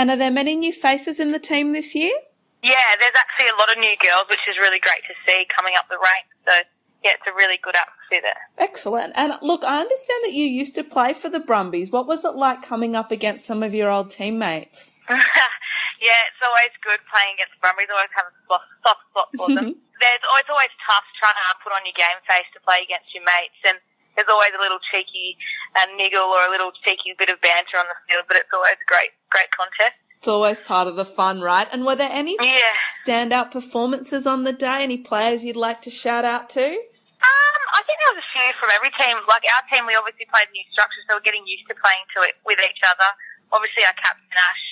[0.00, 2.16] And are there many new faces in the team this year?
[2.62, 5.74] Yeah, there's actually a lot of new girls, which is really great to see coming
[5.74, 6.30] up the ranks.
[6.46, 6.54] So
[7.02, 8.42] yeah, it's a really good atmosphere there.
[8.58, 9.12] Excellent.
[9.18, 11.90] And look, I understand that you used to play for the Brumbies.
[11.90, 14.94] What was it like coming up against some of your old teammates?
[15.10, 17.90] yeah, it's always good playing against the Brumbies.
[17.90, 19.74] I always have a soft, soft spot for them.
[20.02, 23.22] There's always always tough trying to put on your game face to play against your
[23.22, 23.78] mates, and
[24.18, 25.38] there's always a little cheeky
[25.78, 28.74] uh, niggle or a little cheeky bit of banter on the field, but it's always
[28.82, 29.94] a great, great contest.
[30.22, 31.66] It's always part of the fun, right?
[31.74, 32.70] And were there any Yeah.
[33.02, 34.86] standout performances on the day?
[34.86, 36.62] Any players you'd like to shout out to?
[36.62, 39.18] Um, I think there was a few from every team.
[39.26, 42.22] Like our team, we obviously played new structures, so we're getting used to playing to
[42.22, 43.08] it with each other.
[43.50, 44.64] Obviously, our captain Ash,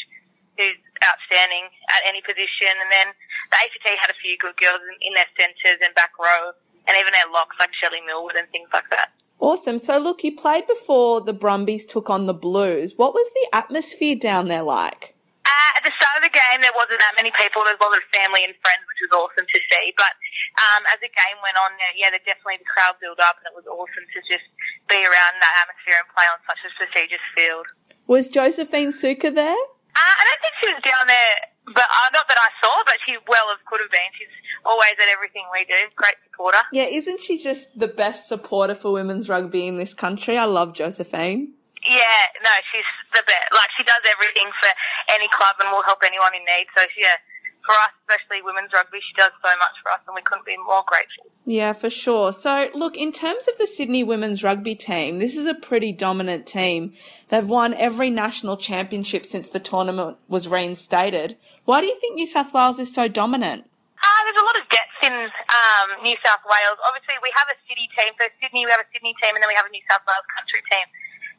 [0.57, 1.67] who's outstanding
[1.99, 3.11] at any position, and then
[3.51, 6.55] the ACT had a few good girls in, in their centres and back row,
[6.87, 9.11] and even their locks like Shelley Millwood and things like that.
[9.43, 9.81] Awesome.
[9.83, 12.95] So look, you played before the Brumbies took on the Blues.
[12.95, 15.17] What was the atmosphere down there like?
[15.51, 17.67] Uh, at the start of the game, there wasn't that many people.
[17.67, 19.91] There was a lot of family and friends, which was awesome to see.
[19.99, 20.15] But
[20.63, 23.57] um, as the game went on, yeah, there definitely the crowd built up, and it
[23.59, 24.47] was awesome to just
[24.87, 27.67] be around that atmosphere and play on such a prestigious field.
[28.07, 29.59] Was Josephine Sukkar there?
[29.99, 31.35] Uh, I don't think she was down there,
[31.75, 34.11] but uh, not that I saw, but she well could have been.
[34.15, 34.31] She's
[34.63, 35.91] always at everything we do.
[35.99, 36.63] Great supporter.
[36.73, 40.39] Yeah, isn't she just the best supporter for women's rugby in this country?
[40.39, 41.55] I love Josephine.
[41.85, 43.49] Yeah, no, she's the best.
[43.53, 44.73] Like she does everything for
[45.17, 46.69] any club and will help anyone in need.
[46.77, 47.17] So yeah,
[47.65, 50.57] for us, especially women's rugby, she does so much for us, and we couldn't be
[50.61, 51.29] more grateful.
[51.45, 52.33] Yeah, for sure.
[52.33, 56.47] So look, in terms of the Sydney women's rugby team, this is a pretty dominant
[56.47, 56.93] team.
[57.29, 61.37] They've won every national championship since the tournament was reinstated.
[61.65, 63.65] Why do you think New South Wales is so dominant?
[64.01, 66.79] Uh, there's a lot of depth in um, New South Wales.
[66.89, 68.13] Obviously, we have a city team.
[68.17, 70.29] So Sydney, we have a Sydney team, and then we have a New South Wales
[70.33, 70.89] country team.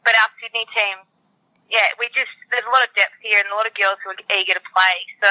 [0.02, 1.06] But our Sydney team,
[1.70, 4.12] yeah, we just there's a lot of depth here and a lot of girls who
[4.12, 4.96] are eager to play.
[5.22, 5.30] So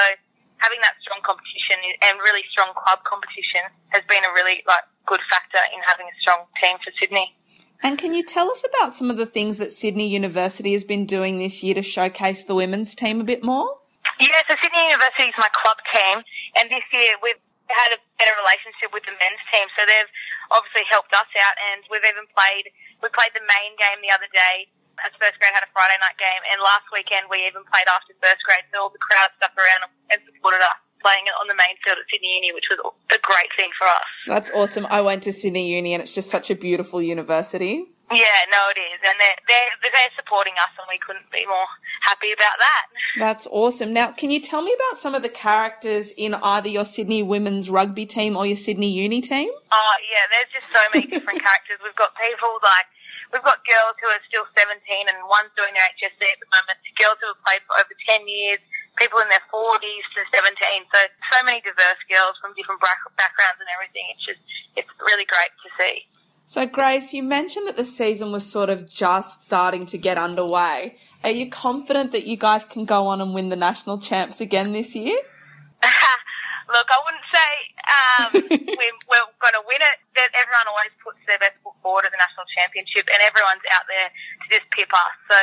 [0.58, 5.20] having that strong competition and really strong club competition has been a really like good
[5.28, 7.34] factor in having a strong team for Sydney.
[7.82, 11.04] And can you tell us about some of the things that Sydney University has been
[11.04, 13.82] doing this year to showcase the women's team a bit more?
[14.20, 16.22] Yeah, so Sydney University is my club team,
[16.58, 19.66] and this year we've had a better relationship with the men's team.
[19.74, 20.12] So they've
[20.52, 22.70] obviously helped us out, and we've even played.
[23.00, 24.70] We played the main game the other day.
[25.00, 28.12] As first grade had a Friday night game, and last weekend we even played after
[28.20, 28.62] first grade.
[28.70, 31.98] So all the crowd stuck around and supported us playing it on the main field
[31.98, 34.08] at Sydney Uni, which was a great thing for us.
[34.28, 34.86] That's awesome.
[34.86, 37.88] I went to Sydney Uni, and it's just such a beautiful university.
[38.12, 41.68] Yeah, no, it is, and they're they're, they're supporting us, and we couldn't be more
[42.02, 42.84] happy about that.
[43.18, 43.92] That's awesome.
[43.92, 47.68] Now, can you tell me about some of the characters in either your Sydney women's
[47.68, 49.50] rugby team or your Sydney uni team?
[49.50, 51.78] Oh, yeah, there's just so many different characters.
[51.82, 52.86] We've got people like
[53.32, 54.76] we've got girls who are still 17,
[55.08, 56.76] and one's doing their HSC at the moment.
[57.00, 58.60] Girls who have played for over 10 years.
[59.00, 60.52] People in their 40s to 17.
[60.92, 61.00] So
[61.32, 62.76] so many diverse girls from different
[63.16, 64.04] backgrounds and everything.
[64.12, 64.42] It's just
[64.76, 66.04] it's really great to see.
[66.52, 71.00] So, Grace, you mentioned that the season was sort of just starting to get underway.
[71.24, 74.76] Are you confident that you guys can go on and win the national champs again
[74.76, 75.16] this year?
[76.76, 77.50] Look, I wouldn't say
[77.88, 78.28] um,
[78.76, 79.96] we're, we're going to win it.
[80.12, 84.12] Everyone always puts their best foot forward at the national championship, and everyone's out there
[84.12, 85.16] to just pip us.
[85.32, 85.36] So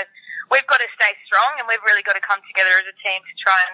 [0.53, 3.17] we've got to stay strong, and we've really got to come together as a team
[3.17, 3.73] to try and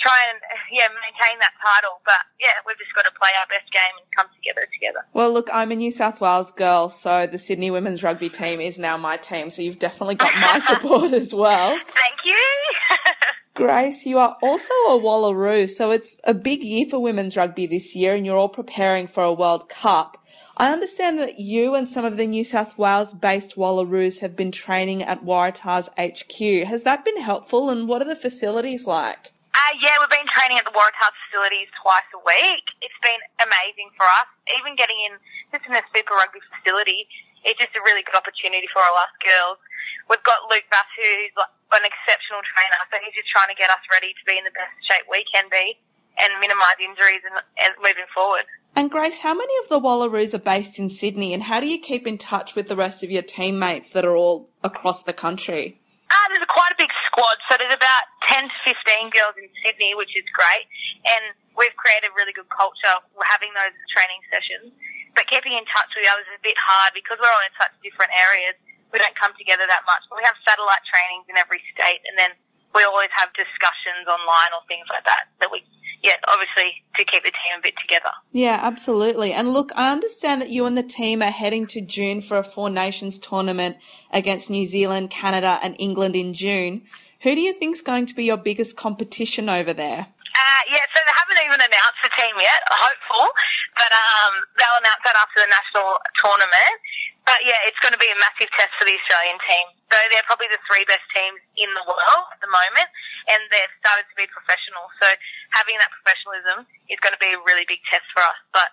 [0.00, 0.38] try and
[0.72, 2.00] yeah maintain that title.
[2.04, 5.06] But yeah, we've just got to play our best game and come together together.
[5.12, 8.78] Well, look, I'm a New South Wales girl, so the Sydney women's rugby team is
[8.78, 9.50] now my team.
[9.50, 11.78] So you've definitely got my support as well.
[11.94, 12.44] Thank you.
[13.54, 17.94] Grace, you are also a Wallaroo, so it's a big year for women's rugby this
[17.94, 20.18] year, and you're all preparing for a World Cup.
[20.56, 24.50] I understand that you and some of the New South Wales based Wallaroos have been
[24.50, 26.66] training at Waratahs HQ.
[26.66, 29.32] Has that been helpful, and what are the facilities like?
[29.54, 32.66] Uh, yeah, we've been training at the Waratahs facilities twice a week.
[32.82, 34.26] It's been amazing for us.
[34.58, 35.14] Even getting in
[35.54, 37.06] just in the Super Rugby facility,
[37.46, 39.62] it's just a really good opportunity for all us girls.
[40.10, 41.38] We've got Luke Bass, who's
[41.70, 44.54] an exceptional trainer, so he's just trying to get us ready to be in the
[44.58, 45.78] best shape we can be
[46.18, 48.50] and minimise injuries and, and moving forward.
[48.74, 51.78] And Grace, how many of the Wallaroos are based in Sydney, and how do you
[51.78, 55.80] keep in touch with the rest of your teammates that are all across the country?
[56.24, 60.10] There's quite a big squad, so there's about 10 to 15 girls in Sydney, which
[60.16, 60.66] is great,
[61.14, 62.96] and we've created really good culture
[63.28, 64.72] having those training sessions.
[65.14, 67.54] But keeping in touch with the others is a bit hard because we're all in
[67.54, 68.58] such different areas.
[68.90, 72.18] We don't come together that much, but we have satellite trainings in every state, and
[72.18, 72.34] then
[72.74, 75.62] we always have discussions online or things like that that we
[76.04, 78.12] yeah, obviously to keep the team a bit together.
[78.30, 79.32] Yeah, absolutely.
[79.32, 82.44] And look, I understand that you and the team are heading to June for a
[82.44, 83.78] Four Nations tournament
[84.12, 86.82] against New Zealand, Canada, and England in June.
[87.22, 90.04] Who do you think is going to be your biggest competition over there?
[90.04, 93.24] Uh, yeah, so they haven't even announced the team yet, hopeful,
[93.72, 96.76] but um, they'll announce that after the national tournament.
[97.24, 99.66] But yeah, it's going to be a massive test for the Australian team.
[99.88, 102.88] So they're probably the three best teams in the world at the moment,
[103.32, 104.92] and they've started to be professional.
[105.00, 105.08] So
[105.56, 108.36] having that professionalism is going to be a really big test for us.
[108.52, 108.68] But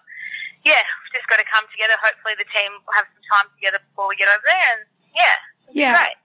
[0.67, 1.95] yeah, we've just got to come together.
[2.03, 4.81] Hopefully, the team will have some time together before we get over there, and
[5.15, 5.37] yeah,
[5.71, 5.93] yeah.
[5.95, 6.19] Great.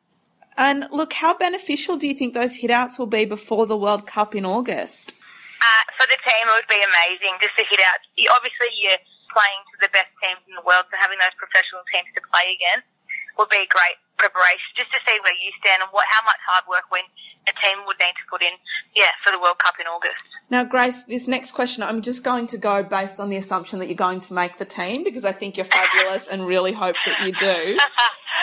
[0.56, 4.34] And look, how beneficial do you think those hitouts will be before the World Cup
[4.34, 5.12] in August?
[5.60, 8.00] Uh, for the team, it would be amazing just to hit out.
[8.34, 9.00] Obviously, you're
[9.36, 12.56] playing to the best teams in the world, so having those professional teams to play
[12.56, 12.88] against
[13.36, 16.40] would be a great preparation just to see where you stand and what how much
[16.48, 17.04] hard work when
[17.44, 18.56] a team would need to put in,
[18.96, 20.24] yeah, for the World Cup in August.
[20.50, 23.86] Now, Grace, this next question, I'm just going to go based on the assumption that
[23.86, 27.20] you're going to make the team because I think you're fabulous and really hope that
[27.24, 27.78] you do.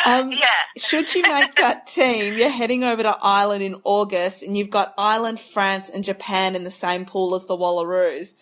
[0.06, 0.48] Um, yeah.
[0.76, 4.94] Should you make that team, you're heading over to Ireland in August, and you've got
[4.98, 8.34] Ireland, France, and Japan in the same pool as the Wallaroos.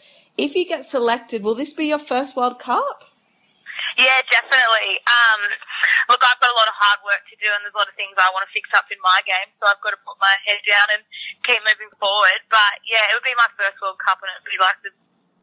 [0.42, 3.06] If you get selected, will this be your first World Cup?
[3.94, 4.98] Yeah, definitely.
[5.06, 5.42] Um,
[6.10, 7.94] look, I've got a lot of hard work to do, and there's a lot of
[7.94, 10.34] things I want to fix up in my game, so I've got to put my
[10.50, 11.06] head down and
[11.46, 12.42] keep moving forward.
[12.50, 14.90] But yeah, it would be my first World Cup, and it would be like the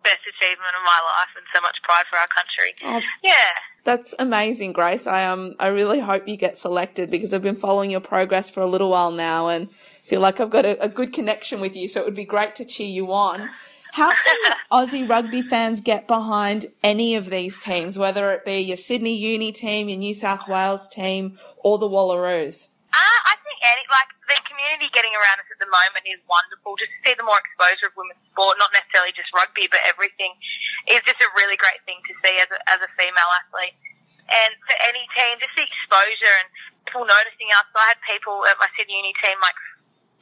[0.03, 2.71] best achievement of my life, and so much pride for our country.
[2.83, 2.99] Oh.
[3.23, 3.55] Yeah.
[3.87, 5.07] That's amazing, Grace.
[5.07, 8.67] I um I really hope you get selected because I've been following your progress for
[8.67, 9.71] a little while now and
[10.03, 11.87] feel like I've got a, a good connection with you.
[11.87, 13.49] So it would be great to cheer you on.
[13.93, 18.77] How can Aussie rugby fans get behind any of these teams, whether it be your
[18.77, 22.69] Sydney Uni team, your New South Wales team, or the Wallaroos?
[22.93, 26.77] Uh, I think any, like the community getting around us at the moment is wonderful.
[26.77, 30.37] Just to see the more exposure of women's sport, not necessarily just rugby, but everything,
[30.89, 33.77] is just a really great thing to see as a, as a female athlete.
[34.29, 36.49] And for any team, just the exposure and
[36.89, 37.69] people noticing us.
[37.73, 39.57] I had people at my Sydney Uni team, like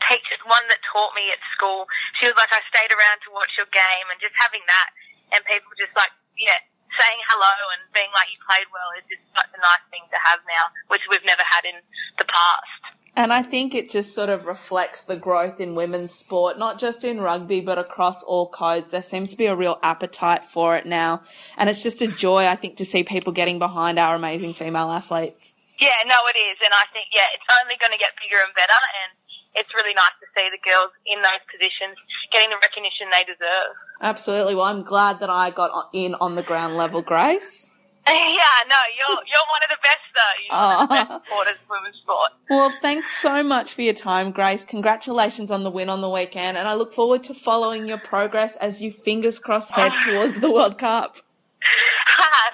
[0.04, 1.88] teachers, one that taught me at school.
[2.20, 4.88] She was like, I stayed around to watch your game, and just having that,
[5.32, 6.60] and people just like, yeah,
[6.96, 10.18] saying hello and being like you played well is just such a nice thing to
[10.22, 11.76] have now, which we've never had in
[12.16, 12.96] the past.
[13.16, 17.02] And I think it just sort of reflects the growth in women's sport, not just
[17.02, 18.88] in rugby, but across all codes.
[18.88, 21.22] There seems to be a real appetite for it now.
[21.56, 24.92] And it's just a joy, I think, to see people getting behind our amazing female
[24.92, 25.54] athletes.
[25.80, 26.60] Yeah, no, it is.
[26.60, 28.76] And I think, yeah, it's only going to get bigger and better.
[28.76, 29.15] And
[29.56, 31.96] it's really nice to see the girls in those positions
[32.30, 33.72] getting the recognition they deserve.
[34.02, 34.54] Absolutely.
[34.54, 37.70] Well, I'm glad that I got in on the ground level, Grace.
[38.06, 40.36] yeah, no, you're you're one of the best though.
[40.46, 41.20] You're one of the best oh.
[41.24, 42.32] supporters of women's sport.
[42.48, 44.62] Well, thanks so much for your time, Grace.
[44.62, 48.54] Congratulations on the win on the weekend, and I look forward to following your progress
[48.56, 51.16] as you fingers crossed head towards the World Cup.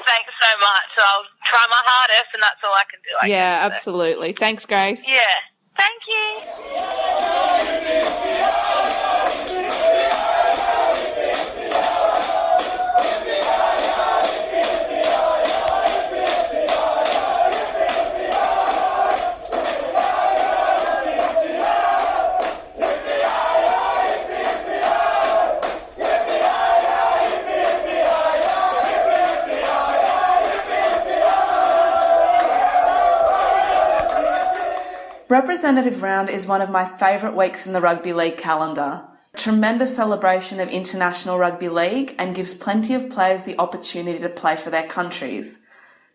[0.06, 0.90] Thanks so much.
[0.96, 3.10] I'll try my hardest, and that's all I can do.
[3.20, 3.76] I yeah, guess.
[3.76, 4.32] absolutely.
[4.32, 5.06] Thanks, Grace.
[5.06, 5.20] Yeah.
[5.76, 6.42] Thank you.
[35.32, 39.02] Representative Round is one of my favourite weeks in the Rugby League calendar.
[39.34, 44.56] Tremendous celebration of International Rugby League and gives plenty of players the opportunity to play
[44.56, 45.60] for their countries.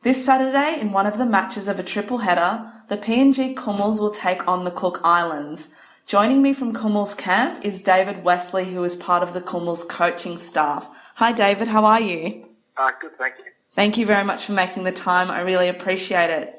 [0.04, 4.12] This Saturday, in one of the matches of a triple header, the PNG Kumuls will
[4.12, 5.70] take on the Cook Islands.
[6.06, 10.38] Joining me from Kumuls camp is David Westley, who is part of the Kumuls coaching
[10.38, 10.88] staff.
[11.16, 11.70] Hi, David.
[11.70, 12.50] How are you?
[12.78, 13.46] Uh, good, thank you.
[13.74, 15.32] Thank you very much for making the time.
[15.32, 16.57] I really appreciate it.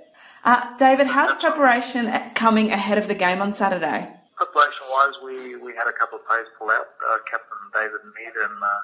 [0.48, 4.08] Uh, David, how's preparation coming ahead of the game on Saturday?
[4.32, 6.88] Preparation-wise, we, we had a couple of players pull out.
[7.04, 8.80] Uh, Captain David Mead and uh,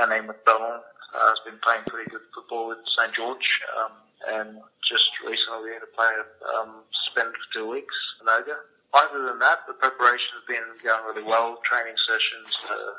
[0.00, 3.44] Danny McDonald uh, has been playing pretty good football with St George.
[3.76, 3.92] Um,
[4.32, 4.48] and
[4.80, 6.24] just recently we had a player
[6.56, 7.92] um, suspended two weeks,
[8.24, 8.56] Noga.
[8.96, 11.60] Other than that, the preparation has been going really well.
[11.68, 12.92] Training sessions, uh,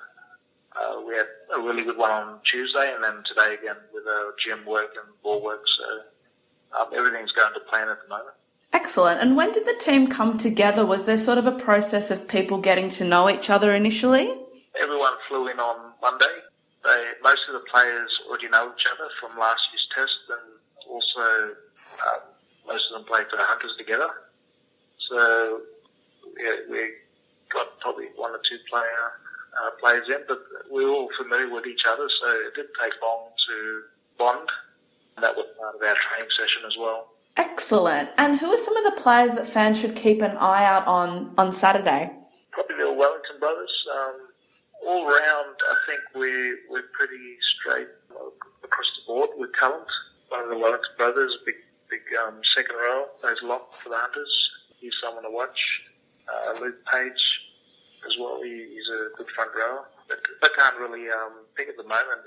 [0.78, 1.25] uh, we had
[1.58, 5.10] a really good one on Tuesday, and then today again with uh, gym work and
[5.25, 5.65] ball work.
[5.65, 6.06] So
[6.77, 8.36] um, everything's going to plan at the moment.
[8.71, 9.21] Excellent.
[9.21, 10.86] And when did the team come together?
[10.86, 14.29] Was there sort of a process of people getting to know each other initially?
[14.79, 16.36] Everyone flew in on Monday.
[16.84, 21.55] They, most of the players already know each other from last year's test, and also
[22.08, 22.21] um,
[22.67, 24.10] most of them played for the Hunters together.
[25.10, 25.62] So
[26.38, 26.93] yeah, we
[27.51, 29.03] got probably one or two player
[29.58, 30.39] uh, players in, but
[30.71, 33.82] we were all familiar with each other, so it didn't take long to
[34.17, 34.49] bond.
[35.21, 37.08] That was part of our training session as well.
[37.38, 38.10] Excellent.
[38.17, 41.34] And who are some of the players that fans should keep an eye out on
[41.38, 42.12] on Saturday?
[42.51, 43.71] Probably the Wellington brothers.
[43.99, 44.15] Um,
[44.86, 47.88] all round, I think we're, we're pretty straight
[48.63, 49.88] across the board with talent.
[50.29, 51.55] One of the Wellington brothers, big
[51.89, 54.49] big um, second row, plays lock for the Hunters.
[54.79, 55.60] He's someone to watch.
[56.27, 57.21] Uh, Luke Page
[58.05, 58.41] as well.
[58.43, 59.86] He, he's a good front rower.
[60.10, 62.22] I can't really um, think at the moment.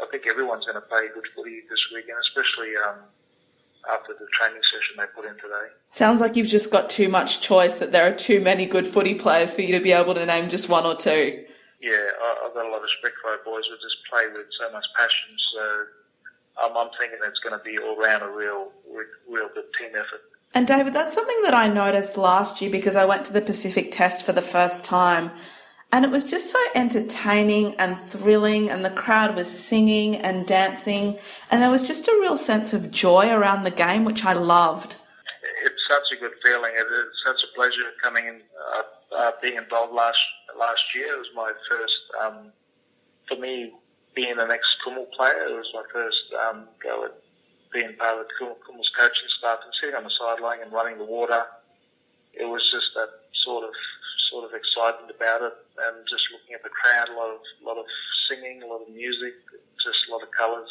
[0.00, 3.04] I think everyone's going to play good footy this weekend, especially um,
[3.92, 5.72] after the training session they put in today.
[5.90, 9.14] Sounds like you've just got too much choice, that there are too many good footy
[9.14, 11.44] players for you to be able to name just one or two.
[11.80, 14.46] Yeah, I, I've got a lot of respect for our boys who just play with
[14.58, 15.36] so much passion.
[15.54, 18.68] So um, I'm thinking it's going to be all round a real,
[19.28, 20.20] real good team effort.
[20.52, 23.92] And David, that's something that I noticed last year because I went to the Pacific
[23.92, 25.30] Test for the first time.
[25.92, 31.18] And it was just so entertaining and thrilling, and the crowd was singing and dancing,
[31.50, 34.96] and there was just a real sense of joy around the game, which I loved.
[35.64, 36.70] It's such a good feeling.
[36.76, 40.18] It's such a pleasure coming in, uh, uh, being involved last
[40.56, 41.14] last year.
[41.14, 42.52] It was my first, um,
[43.26, 43.72] for me,
[44.14, 45.48] being an ex-Kumul player.
[45.48, 47.14] It was my first um, go at
[47.72, 51.42] being part of Kumul's coaching staff and sitting on the sideline and running the water.
[52.32, 53.08] It was just that
[53.44, 53.74] sort of
[54.30, 57.78] sort of excitement about it, and just looking at the crowd, a lot of lot
[57.78, 57.86] of
[58.30, 59.34] singing, a lot of music,
[59.82, 60.70] just a lot of colours.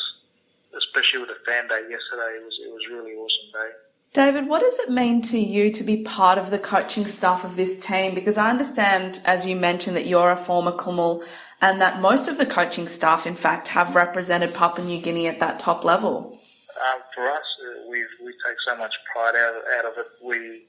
[0.71, 3.71] Especially with the fan day yesterday, it was it was really awesome day.
[4.13, 7.55] David, what does it mean to you to be part of the coaching staff of
[7.55, 8.15] this team?
[8.15, 11.23] Because I understand, as you mentioned, that you're a former Kumul
[11.61, 15.39] and that most of the coaching staff, in fact, have represented Papua New Guinea at
[15.41, 16.39] that top level.
[16.79, 20.07] Um, for us, uh, we we take so much pride out, out of it.
[20.23, 20.65] We,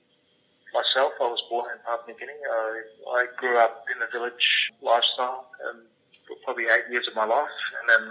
[0.72, 2.38] myself, I was born in Papua New Guinea.
[2.38, 2.82] I,
[3.16, 5.86] I grew up in the village lifestyle and
[6.26, 7.50] for probably eight years of my life,
[7.80, 8.04] and then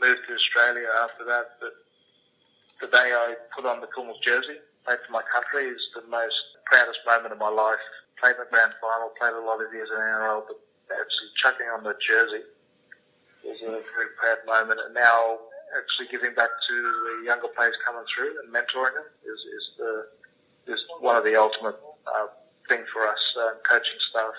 [0.00, 1.58] moved to Australia after that.
[1.58, 1.74] But
[2.80, 6.38] the day I put on the Kumul's jersey, played for my country, is the most
[6.64, 7.82] proudest moment of my life.
[8.22, 10.60] Played the grand final, played a lot of years in NRL, but
[10.92, 12.44] actually chucking on the jersey
[13.44, 14.78] was a very proud moment.
[14.84, 15.40] And now
[15.76, 19.92] actually giving back to the younger players coming through and mentoring them is, is the
[20.70, 22.26] is one of the ultimate uh,
[22.68, 24.32] thing for us uh, coaching staff.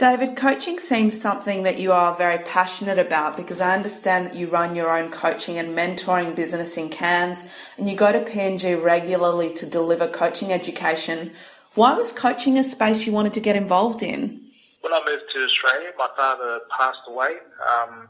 [0.00, 4.48] David, coaching seems something that you are very passionate about because I understand that you
[4.48, 7.44] run your own coaching and mentoring business in Cairns
[7.76, 11.32] and you go to PNG regularly to deliver coaching education.
[11.74, 14.40] Why was coaching a space you wanted to get involved in?
[14.80, 17.36] When I moved to Australia, my father passed away
[17.68, 18.08] um,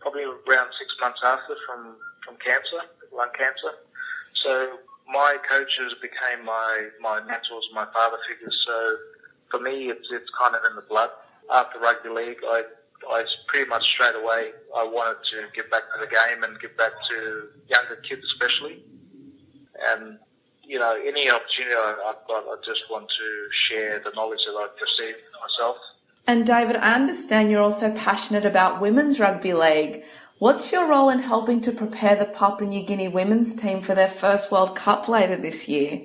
[0.00, 2.84] probably around six months after from, from cancer,
[3.16, 3.72] lung cancer.
[4.34, 4.78] So
[5.12, 8.56] my coaches became my, my mentors, my father figures.
[8.66, 8.96] So
[9.50, 11.10] for me, it's, it's kind of in the blood
[11.52, 12.62] after rugby league, I,
[13.10, 16.76] I pretty much straight away I wanted to get back to the game and get
[16.76, 18.84] back to younger kids especially.
[19.88, 20.18] And
[20.62, 24.70] you know, any opportunity I've got, I just want to share the knowledge that I've
[24.80, 25.78] received myself.
[26.28, 30.04] And David, I understand you're also passionate about women's rugby league.
[30.40, 34.08] What's your role in helping to prepare the Papua New Guinea women's team for their
[34.08, 36.00] first World Cup later this year?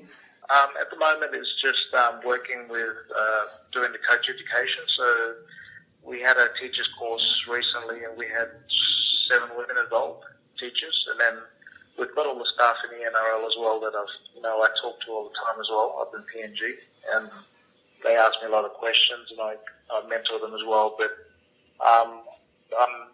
[0.50, 4.84] Um, at the moment, it's just um, working with uh, doing the coach education.
[4.88, 5.36] So
[6.04, 8.52] we had a teachers course recently, and we had
[9.32, 10.26] seven women involved,
[10.60, 11.42] teachers, and then
[11.98, 14.68] we've got all the staff in the NRL as well that I've you know I
[14.82, 16.74] talk to all the time as well up in PNG,
[17.16, 17.30] and
[18.04, 19.56] they ask me a lot of questions, and I,
[19.94, 20.94] I mentor them as well.
[21.00, 21.16] But
[21.80, 22.20] um,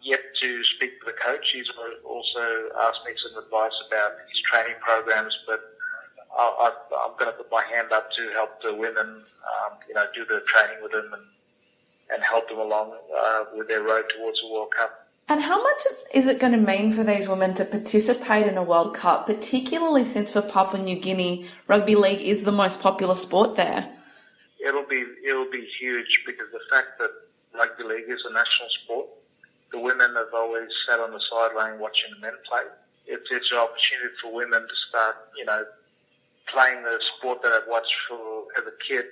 [0.02, 1.52] yet to speak to the coach.
[1.54, 1.70] He's
[2.06, 2.46] also
[2.80, 5.62] asked me some advice about his training programs, but
[6.38, 6.72] I,
[7.06, 10.26] am going to put my hand up to help the women, um, you know, do
[10.26, 11.24] the training with them and,
[12.14, 15.08] and help them along uh, with their road towards the World Cup.
[15.30, 15.84] And how much
[16.14, 20.04] is it going to mean for these women to participate in a World Cup, particularly
[20.04, 23.90] since for Papua New Guinea, rugby league is the most popular sport there?
[24.60, 27.12] It'll be it'll be huge because the fact that
[27.58, 29.08] rugby league is a national sport,
[29.72, 32.68] the women have always sat on the sideline watching the men play.
[33.08, 35.64] It's it's an opportunity for women to start, you know,
[36.52, 39.06] playing the sport that I've watched for as a kid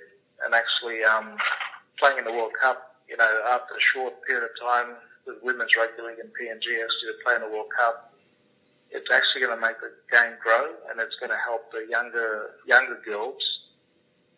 [0.44, 1.36] and actually um,
[1.98, 2.96] playing in the World Cup.
[3.08, 4.94] You know, after a short period of time
[5.26, 8.14] with women's rugby league and PNG actually to play in the World Cup,
[8.90, 12.60] it's actually going to make the game grow and it's going to help the younger
[12.66, 13.42] younger girls,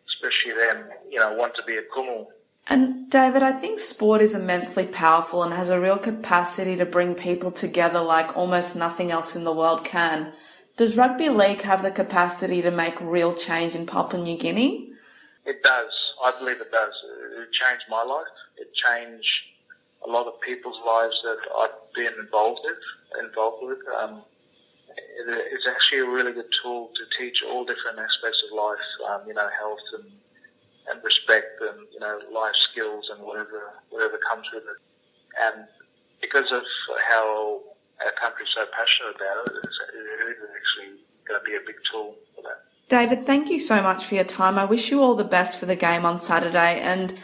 [0.08, 2.32] especially them, you know, want to be a kumul.
[2.68, 7.14] And David, I think sport is immensely powerful and has a real capacity to bring
[7.14, 10.32] people together like almost nothing else in the world can.
[10.76, 14.92] Does rugby league have the capacity to make real change in Papua New Guinea?
[15.44, 15.90] It does.
[16.24, 16.94] I believe it does.
[17.40, 18.26] It changed my life.
[18.56, 19.28] It changed
[20.06, 23.24] a lot of people's lives that I've been involved with.
[23.24, 23.78] Involved with.
[24.00, 24.22] Um,
[24.88, 28.86] it, it's actually a really good tool to teach all different aspects of life.
[29.10, 30.12] Um, you know, health and
[30.90, 34.78] and respect and you know life skills and whatever whatever comes with it.
[35.40, 35.66] And
[36.20, 36.62] because of
[37.08, 37.60] how
[38.04, 42.14] our country's so passionate about it, it is actually going to be a big tool
[42.34, 42.64] for that.
[42.88, 44.58] David, thank you so much for your time.
[44.58, 47.14] I wish you all the best for the game on Saturday and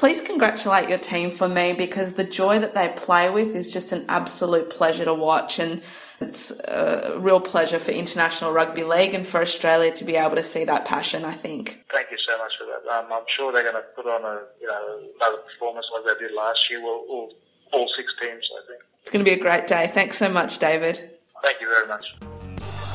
[0.00, 3.92] please congratulate your team for me because the joy that they play with is just
[3.92, 5.82] an absolute pleasure to watch and
[6.22, 10.42] it's a real pleasure for International Rugby League and for Australia to be able to
[10.42, 11.84] see that passion, I think.
[11.92, 12.90] Thank you so much for that.
[12.90, 16.26] Um, I'm sure they're going to put on a, you know, another performance like they
[16.26, 16.82] did last year.
[16.82, 17.34] Well, all,
[17.74, 18.82] all six teams, I think.
[19.02, 19.90] It's going to be a great day.
[19.92, 21.10] Thanks so much, David.
[21.44, 22.06] Thank you very much.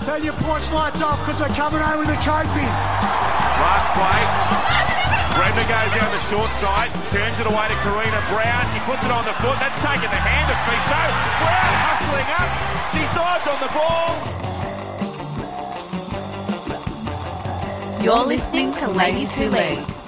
[0.04, 2.66] Turn your porch lights off because we're coming home with a trophy.
[3.62, 5.05] Last play.
[5.36, 8.64] Redmer goes down the short side, turns it away to Karina Brown.
[8.72, 9.60] She puts it on the foot.
[9.60, 11.04] That's taken the hand of Fiso.
[11.44, 12.50] Brown hustling up.
[12.96, 14.16] She's dived on the ball.
[18.02, 20.05] You're listening to Ladies Who League.